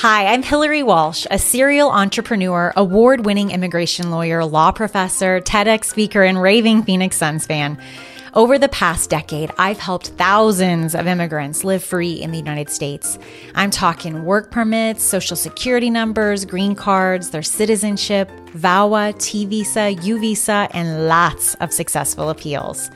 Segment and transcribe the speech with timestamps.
[0.00, 6.22] Hi, I'm Hillary Walsh, a serial entrepreneur, award winning immigration lawyer, law professor, TEDx speaker,
[6.22, 7.76] and raving Phoenix Suns fan.
[8.32, 13.18] Over the past decade, I've helped thousands of immigrants live free in the United States.
[13.56, 20.20] I'm talking work permits, social security numbers, green cards, their citizenship, VAWA, T visa, U
[20.20, 22.88] visa, and lots of successful appeals.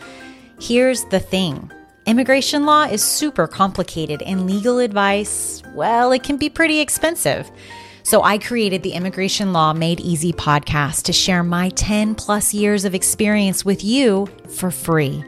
[0.61, 1.69] Here's the thing.
[2.05, 7.49] Immigration law is super complicated and legal advice, well, it can be pretty expensive.
[8.03, 12.85] So I created the Immigration Law Made Easy podcast to share my 10 plus years
[12.85, 15.23] of experience with you for free.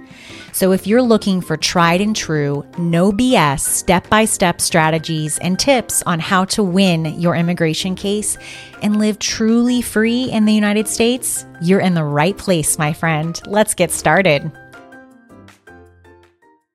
[0.50, 5.58] So if you're looking for tried and true, no BS, step by step strategies and
[5.58, 8.36] tips on how to win your immigration case
[8.82, 13.40] and live truly free in the United States, you're in the right place, my friend.
[13.46, 14.50] Let's get started.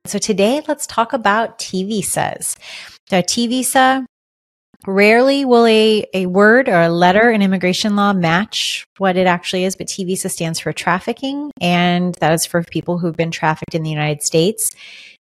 [0.09, 2.55] So today, let's talk about T visas.
[3.11, 4.07] The T visa,
[4.87, 9.65] rarely will a, a word or a letter in immigration law match what it actually
[9.65, 13.75] is, but T visa stands for trafficking, and that is for people who've been trafficked
[13.75, 14.71] in the United States.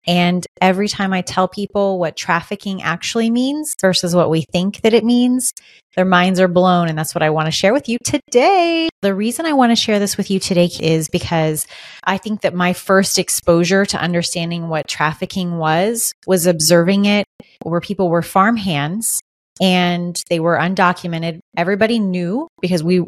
[0.06, 4.92] And every time I tell people what trafficking actually means versus what we think that
[4.92, 5.52] it means,
[5.96, 6.88] their minds are blown.
[6.88, 8.88] And that's what I want to share with you today.
[9.02, 11.66] The reason I want to share this with you today is because
[12.04, 17.26] I think that my first exposure to understanding what trafficking was was observing it
[17.62, 19.20] where people were farm hands
[19.60, 21.38] and they were undocumented.
[21.56, 23.04] Everybody knew because we,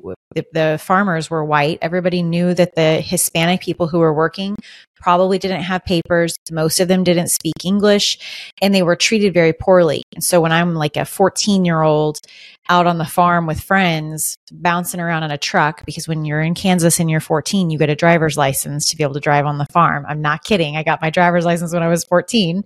[0.52, 1.78] the farmers were white.
[1.82, 4.56] Everybody knew that the Hispanic people who were working
[5.00, 6.36] probably didn't have papers.
[6.50, 8.18] Most of them didn't speak English
[8.60, 10.02] and they were treated very poorly.
[10.14, 12.20] And so when I'm like a 14 year old
[12.68, 16.54] out on the farm with friends bouncing around in a truck, because when you're in
[16.54, 19.58] Kansas and you're 14, you get a driver's license to be able to drive on
[19.58, 20.04] the farm.
[20.08, 20.76] I'm not kidding.
[20.76, 22.64] I got my driver's license when I was 14.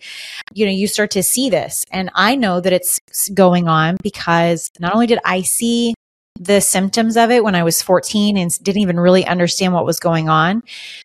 [0.54, 1.84] You know, you start to see this.
[1.92, 3.00] And I know that it's
[3.34, 5.94] going on because not only did I see
[6.40, 10.00] the symptoms of it when I was 14 and didn't even really understand what was
[10.00, 10.62] going on.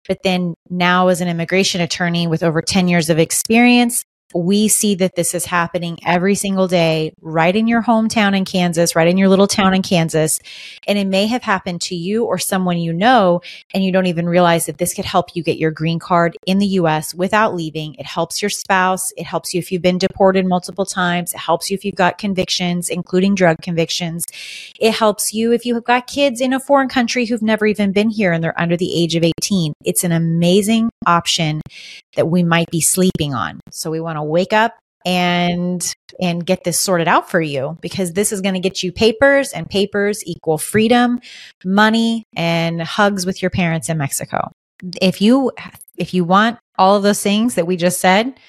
[0.07, 4.95] But then now, as an immigration attorney with over 10 years of experience, we see
[4.95, 9.17] that this is happening every single day, right in your hometown in Kansas, right in
[9.17, 10.39] your little town in Kansas.
[10.87, 13.41] And it may have happened to you or someone you know,
[13.73, 16.59] and you don't even realize that this could help you get your green card in
[16.59, 17.95] the US without leaving.
[17.95, 19.13] It helps your spouse.
[19.15, 21.33] It helps you if you've been deported multiple times.
[21.33, 24.25] It helps you if you've got convictions, including drug convictions.
[24.81, 27.93] It helps you if you have got kids in a foreign country who've never even
[27.93, 29.73] been here and they're under the age of 18.
[29.85, 31.61] It's an amazing option
[32.15, 33.59] that we might be sleeping on.
[33.71, 34.75] So we want to wake up
[35.05, 38.91] and and get this sorted out for you because this is going to get you
[38.91, 41.19] papers and papers equal freedom,
[41.63, 44.51] money and hugs with your parents in Mexico.
[45.01, 45.51] If you
[45.97, 48.39] if you want all of those things that we just said,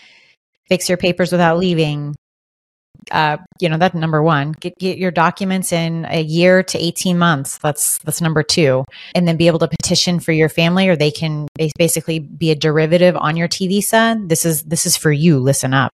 [0.68, 2.14] fix your papers without leaving,
[3.10, 4.52] uh, you know, that number one.
[4.52, 7.58] Get, get your documents in a year to 18 months.
[7.58, 8.84] That's, that's number two.
[9.14, 11.48] And then be able to petition for your family or they can
[11.78, 14.20] basically be a derivative on your T visa.
[14.26, 15.38] This is, this is for you.
[15.38, 15.90] Listen up.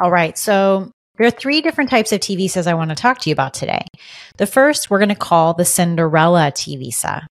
[0.00, 0.36] All right.
[0.36, 3.32] So there are three different types of T visas I want to talk to you
[3.32, 3.86] about today.
[4.36, 7.26] The first we're going to call the Cinderella T visa.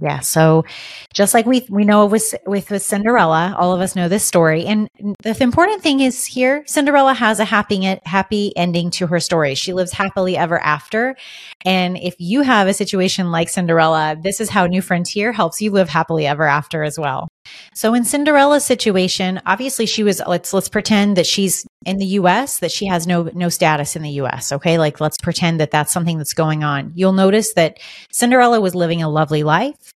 [0.00, 0.20] Yeah.
[0.20, 0.64] So
[1.12, 4.66] just like we, we know with, with, with Cinderella, all of us know this story.
[4.66, 4.88] And
[5.22, 9.54] the important thing is here, Cinderella has a happy, happy ending to her story.
[9.54, 11.16] She lives happily ever after.
[11.64, 15.70] And if you have a situation like Cinderella, this is how New Frontier helps you
[15.70, 17.28] live happily ever after as well.
[17.74, 22.60] So in Cinderella's situation, obviously she was let's let's pretend that she's in the US
[22.60, 24.78] that she has no no status in the US, okay?
[24.78, 26.92] Like let's pretend that that's something that's going on.
[26.94, 27.78] You'll notice that
[28.12, 29.90] Cinderella was living a lovely life.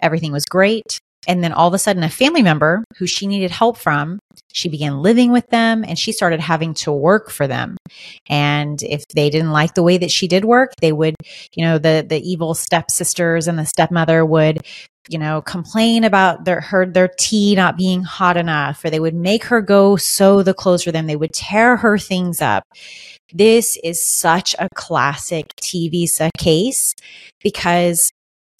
[0.00, 1.00] Everything was great.
[1.26, 4.18] And then all of a sudden, a family member who she needed help from,
[4.52, 7.76] she began living with them and she started having to work for them.
[8.28, 11.16] And if they didn't like the way that she did work, they would,
[11.54, 14.60] you know, the, the evil stepsisters and the stepmother would
[15.08, 19.14] you know, complain about their her their tea not being hot enough, or they would
[19.14, 21.06] make her go sew the clothes for them.
[21.06, 22.64] They would tear her things up.
[23.32, 26.94] This is such a classic T visa case
[27.42, 28.10] because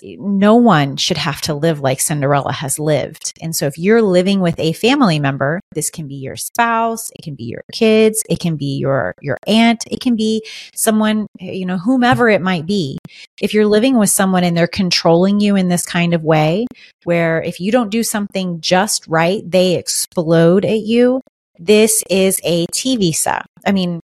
[0.02, 3.32] no one should have to live like Cinderella has lived.
[3.40, 7.22] And so if you're living with a family member, this can be your spouse, it
[7.22, 10.44] can be your kids, it can be your your aunt, it can be
[10.74, 12.98] someone, you know, whomever it might be.
[13.40, 16.66] If you're living with someone and they're controlling you in this kind of way
[17.04, 21.20] where if you don't do something just right, they explode at you,
[21.58, 23.44] this is a T visa.
[23.66, 24.00] I mean,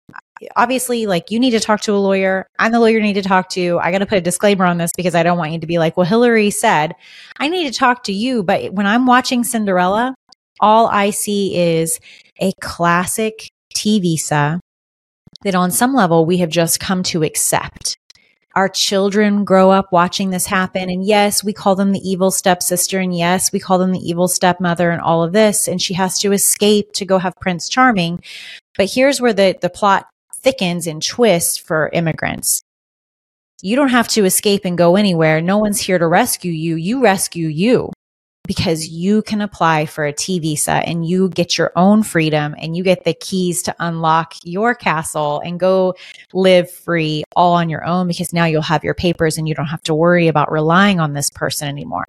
[0.56, 2.46] obviously like you need to talk to a lawyer.
[2.58, 3.78] I'm the lawyer you need to talk to.
[3.81, 5.78] I got to put a disclaimer on this because I don't want you to be
[5.78, 6.94] like, well, Hillary said,
[7.38, 8.42] I need to talk to you.
[8.42, 10.14] But when I'm watching Cinderella,
[10.60, 12.00] all I see is
[12.40, 14.60] a classic T visa
[15.42, 17.96] that on some level we have just come to accept.
[18.56, 20.90] Our children grow up watching this happen.
[20.90, 22.98] And yes, we call them the evil stepsister.
[22.98, 25.69] And yes, we call them the evil stepmother and all of this.
[25.69, 28.22] And she has to escape to go have Prince Charming.
[28.76, 30.09] But here's where the, the plot
[30.42, 32.62] thickens and twists for immigrants.
[33.62, 35.40] You don't have to escape and go anywhere.
[35.40, 36.76] No one's here to rescue you.
[36.76, 37.90] You rescue you
[38.46, 42.76] because you can apply for a T visa and you get your own freedom and
[42.76, 45.94] you get the keys to unlock your castle and go
[46.32, 49.66] live free all on your own because now you'll have your papers and you don't
[49.66, 52.06] have to worry about relying on this person anymore.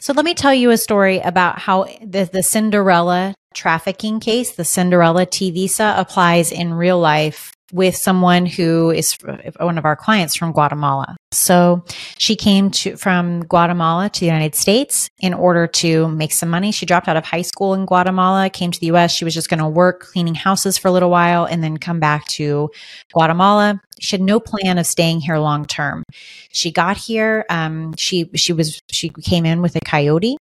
[0.00, 4.64] So let me tell you a story about how the, the Cinderella trafficking case, the
[4.64, 9.16] Cinderella T visa applies in real life with someone who is
[9.58, 11.16] one of our clients from Guatemala.
[11.32, 11.84] So
[12.18, 16.72] she came to, from Guatemala to the United States in order to make some money.
[16.72, 19.12] She dropped out of high school in Guatemala, came to the US.
[19.12, 22.00] She was just going to work cleaning houses for a little while and then come
[22.00, 22.70] back to
[23.12, 23.80] Guatemala.
[24.00, 26.02] She had no plan of staying here long term.
[26.50, 27.44] She got here.
[27.50, 30.36] Um, she she was she came in with a coyote.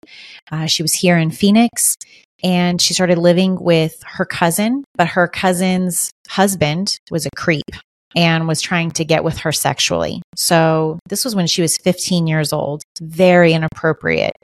[0.50, 1.96] Uh, she was here in Phoenix
[2.42, 7.64] and she started living with her cousin, but her cousin's husband was a creep
[8.14, 10.22] and was trying to get with her sexually.
[10.34, 14.36] So this was when she was 15 years old, very inappropriate.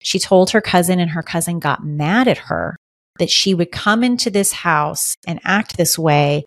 [0.00, 2.76] She told her cousin, and her cousin got mad at her
[3.18, 6.46] that she would come into this house and act this way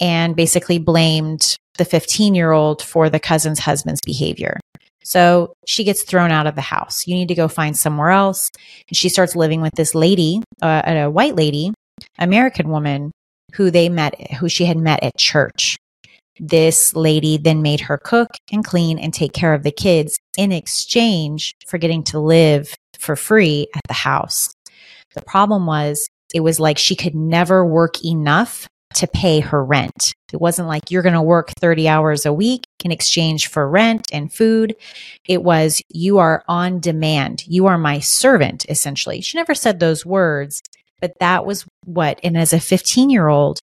[0.00, 4.58] and basically blamed the 15 year old for the cousin's husband's behavior.
[5.04, 7.06] So she gets thrown out of the house.
[7.06, 8.50] You need to go find somewhere else.
[8.88, 11.72] And she starts living with this lady, uh, a white lady,
[12.18, 13.12] American woman
[13.54, 15.76] who they met, who she had met at church.
[16.40, 20.50] This lady then made her cook and clean and take care of the kids in
[20.50, 24.52] exchange for getting to live for free at the house.
[25.14, 28.66] The problem was it was like she could never work enough
[28.96, 30.14] to pay her rent.
[30.32, 34.08] It wasn't like you're going to work 30 hours a week in exchange for rent
[34.12, 34.74] and food.
[35.26, 37.46] It was you are on demand.
[37.46, 39.20] You are my servant, essentially.
[39.20, 40.62] She never said those words,
[41.00, 43.60] but that was what, and as a 15 year old,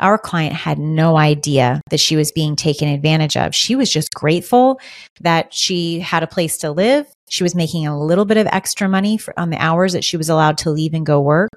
[0.00, 3.54] our client had no idea that she was being taken advantage of.
[3.54, 4.80] She was just grateful
[5.20, 7.06] that she had a place to live.
[7.28, 10.16] She was making a little bit of extra money for, on the hours that she
[10.16, 11.50] was allowed to leave and go work.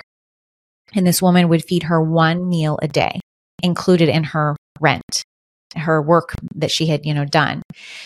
[0.93, 3.19] And this woman would feed her one meal a day,
[3.61, 5.23] included in her rent,
[5.75, 7.61] her work that she had, you know, done.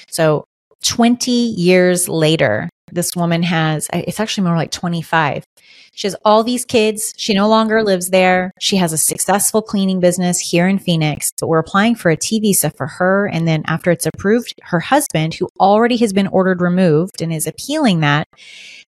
[0.10, 0.46] So
[0.84, 5.44] 20 years later, this woman has, it's actually more like 25.
[5.94, 7.14] She has all these kids.
[7.18, 8.52] She no longer lives there.
[8.60, 12.40] She has a successful cleaning business here in Phoenix, but we're applying for a T
[12.40, 13.28] visa for her.
[13.28, 17.48] And then after it's approved, her husband, who already has been ordered removed and is
[17.48, 18.28] appealing that,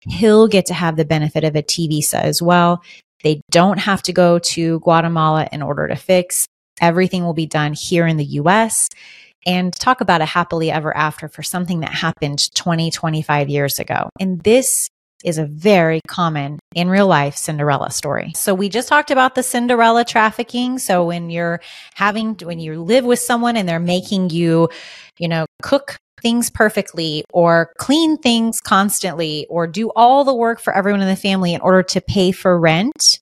[0.00, 2.82] he'll get to have the benefit of a T visa as well.
[3.22, 6.46] They don't have to go to Guatemala in order to fix.
[6.80, 8.88] Everything will be done here in the US.
[9.46, 14.10] And talk about a happily ever after for something that happened 20, 25 years ago.
[14.20, 14.88] And this
[15.24, 18.32] is a very common in real life Cinderella story.
[18.34, 20.78] So we just talked about the Cinderella trafficking.
[20.78, 21.60] So when you're
[21.94, 24.68] having, when you live with someone and they're making you,
[25.18, 30.74] you know, cook things perfectly or clean things constantly or do all the work for
[30.74, 33.20] everyone in the family in order to pay for rent,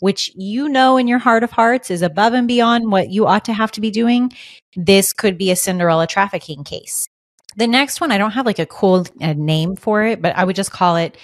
[0.00, 3.44] which you know in your heart of hearts is above and beyond what you ought
[3.44, 4.32] to have to be doing,
[4.76, 7.08] this could be a Cinderella trafficking case.
[7.56, 10.44] The next one, I don't have like a cool uh, name for it, but I
[10.44, 11.16] would just call it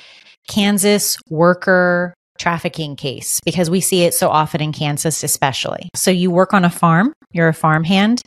[0.48, 5.90] Kansas worker trafficking case because we see it so often in Kansas, especially.
[5.94, 8.22] So you work on a farm, you're a farmhand,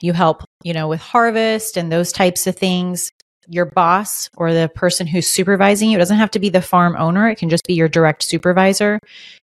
[0.00, 3.10] you help, you know, with harvest and those types of things.
[3.48, 6.94] Your boss or the person who's supervising you, it doesn't have to be the farm
[6.96, 9.00] owner, it can just be your direct supervisor,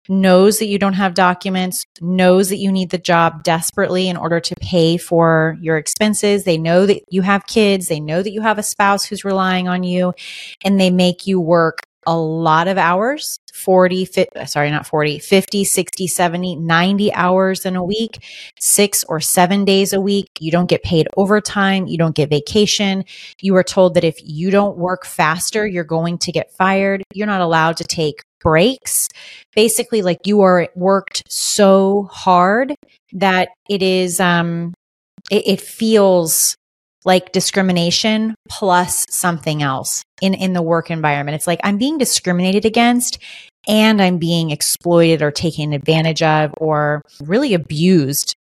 [0.09, 4.38] knows that you don't have documents, knows that you need the job desperately in order
[4.38, 6.45] to pay for your expenses.
[6.45, 9.67] They know that you have kids, they know that you have a spouse who's relying
[9.67, 10.14] on you,
[10.64, 15.62] and they make you work a lot of hours 40 50, sorry not 40 50
[15.62, 18.25] 60 70 90 hours in a week
[18.59, 20.27] 6 or 7 days a week.
[20.41, 21.87] You don't get paid overtime.
[21.87, 23.05] You don't get vacation.
[23.43, 27.03] You are told that if you don't work faster you're going to get fired.
[27.12, 29.09] You're not allowed to take breaks.
[29.55, 32.75] Basically like you are worked so hard
[33.12, 34.73] that it is um
[35.31, 36.57] it, it feels
[37.05, 41.37] like discrimination plus something else in, in the work environment.
[41.37, 43.19] It's like I'm being discriminated against
[43.67, 48.35] and I'm being exploited or taken advantage of or really abused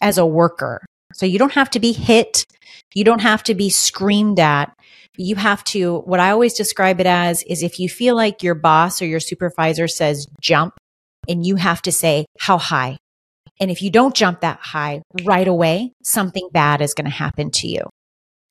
[0.00, 0.84] as a worker.
[1.14, 2.44] So you don't have to be hit.
[2.94, 4.74] You don't have to be screamed at.
[5.16, 8.54] You have to, what I always describe it as is if you feel like your
[8.54, 10.74] boss or your supervisor says jump
[11.28, 12.96] and you have to say, how high?
[13.60, 17.50] And if you don't jump that high right away, something bad is going to happen
[17.52, 17.82] to you.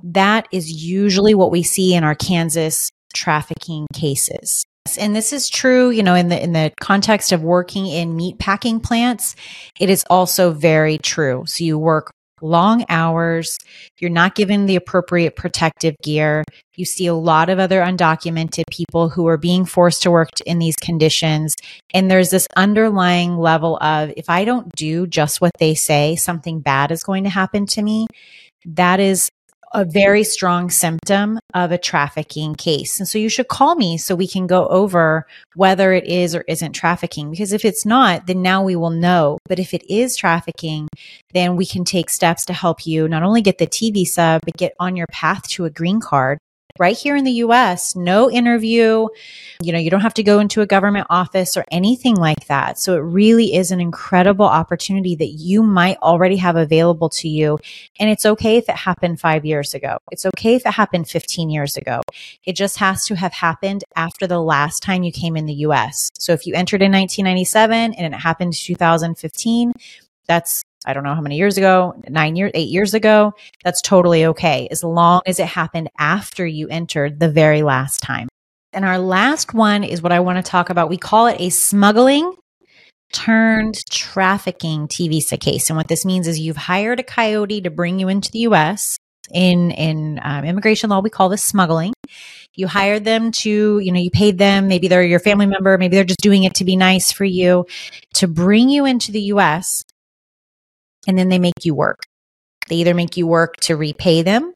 [0.03, 4.63] That is usually what we see in our Kansas trafficking cases.
[4.97, 8.39] And this is true, you know, in the in the context of working in meat
[8.39, 9.35] packing plants,
[9.79, 11.43] it is also very true.
[11.45, 13.57] So you work long hours,
[13.99, 16.43] you're not given the appropriate protective gear.
[16.75, 20.59] You see a lot of other undocumented people who are being forced to work in
[20.59, 21.55] these conditions.
[21.93, 26.59] And there's this underlying level of if I don't do just what they say, something
[26.59, 28.07] bad is going to happen to me.
[28.65, 29.29] That is
[29.73, 32.99] a very strong symptom of a trafficking case.
[32.99, 35.25] And so you should call me so we can go over
[35.55, 37.31] whether it is or isn't trafficking.
[37.31, 39.37] Because if it's not, then now we will know.
[39.47, 40.89] But if it is trafficking,
[41.33, 44.57] then we can take steps to help you not only get the T visa, but
[44.57, 46.39] get on your path to a green card
[46.79, 49.07] right here in the US, no interview.
[49.61, 52.79] You know, you don't have to go into a government office or anything like that.
[52.79, 57.59] So it really is an incredible opportunity that you might already have available to you.
[57.99, 59.97] And it's okay if it happened five years ago.
[60.11, 62.01] It's okay if it happened 15 years ago.
[62.45, 66.09] It just has to have happened after the last time you came in the US.
[66.17, 69.73] So if you entered in 1997 and it happened 2015,
[70.27, 74.25] that's I don't know how many years ago, nine years, eight years ago, that's totally
[74.25, 78.27] okay as long as it happened after you entered the very last time.
[78.73, 80.89] And our last one is what I want to talk about.
[80.89, 82.33] We call it a smuggling
[83.13, 85.69] turned trafficking T visa case.
[85.69, 88.97] And what this means is you've hired a coyote to bring you into the US.
[89.33, 91.93] In in um, immigration law, we call this smuggling.
[92.55, 94.67] You hired them to, you know, you paid them.
[94.67, 95.77] Maybe they're your family member.
[95.77, 97.65] Maybe they're just doing it to be nice for you
[98.15, 99.83] to bring you into the US
[101.07, 102.03] and then they make you work.
[102.67, 104.53] They either make you work to repay them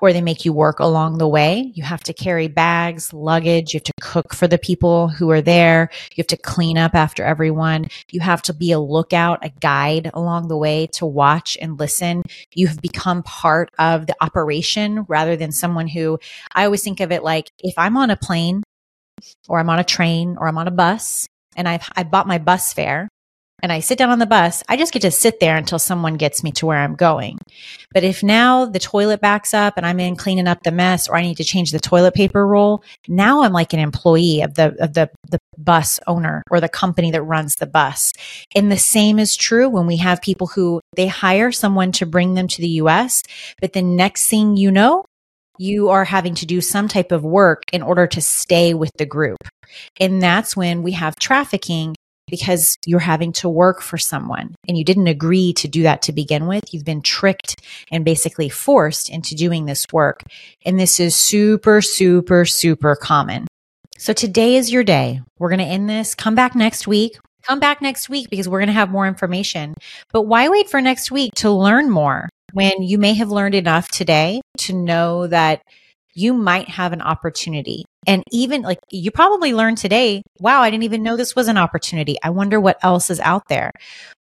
[0.00, 1.72] or they make you work along the way.
[1.74, 3.74] You have to carry bags, luggage.
[3.74, 5.90] You have to cook for the people who are there.
[6.14, 7.88] You have to clean up after everyone.
[8.10, 12.22] You have to be a lookout, a guide along the way to watch and listen.
[12.54, 16.18] You have become part of the operation rather than someone who
[16.54, 18.62] I always think of it like if I'm on a plane
[19.48, 22.38] or I'm on a train or I'm on a bus and I've I bought my
[22.38, 23.08] bus fare
[23.62, 26.16] and I sit down on the bus, I just get to sit there until someone
[26.16, 27.38] gets me to where I'm going.
[27.92, 31.16] But if now the toilet backs up and I'm in cleaning up the mess or
[31.16, 34.76] I need to change the toilet paper roll, now I'm like an employee of the
[34.82, 38.12] of the the bus owner or the company that runs the bus.
[38.54, 42.34] And the same is true when we have people who they hire someone to bring
[42.34, 43.22] them to the US,
[43.60, 45.04] but the next thing you know,
[45.58, 49.06] you are having to do some type of work in order to stay with the
[49.06, 49.38] group.
[50.00, 51.94] And that's when we have trafficking
[52.30, 56.12] because you're having to work for someone and you didn't agree to do that to
[56.12, 56.72] begin with.
[56.72, 57.56] You've been tricked
[57.90, 60.22] and basically forced into doing this work.
[60.64, 63.46] And this is super, super, super common.
[63.98, 65.20] So today is your day.
[65.38, 66.14] We're going to end this.
[66.14, 67.18] Come back next week.
[67.42, 69.74] Come back next week because we're going to have more information.
[70.12, 73.88] But why wait for next week to learn more when you may have learned enough
[73.88, 75.62] today to know that
[76.14, 77.84] you might have an opportunity.
[78.06, 81.58] And even like you probably learned today, wow, I didn't even know this was an
[81.58, 82.16] opportunity.
[82.22, 83.70] I wonder what else is out there.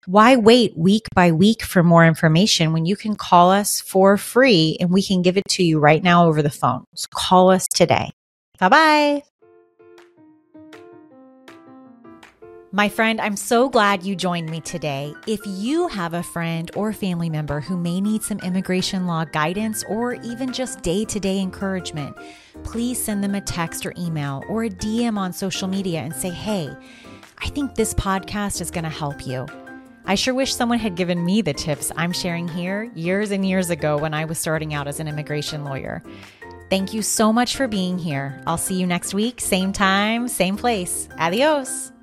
[0.05, 4.77] Why wait week by week for more information when you can call us for free
[4.79, 6.85] and we can give it to you right now over the phone?
[6.95, 8.11] So call us today.
[8.59, 9.34] Bye bye.
[12.75, 15.13] My friend, I'm so glad you joined me today.
[15.27, 19.85] If you have a friend or family member who may need some immigration law guidance
[19.87, 22.17] or even just day to day encouragement,
[22.65, 26.29] please send them a text or email or a DM on social media and say,
[26.29, 26.69] hey,
[27.37, 29.47] I think this podcast is going to help you.
[30.03, 33.69] I sure wish someone had given me the tips I'm sharing here years and years
[33.69, 36.03] ago when I was starting out as an immigration lawyer.
[36.69, 38.43] Thank you so much for being here.
[38.45, 41.07] I'll see you next week, same time, same place.
[41.17, 41.93] Adios.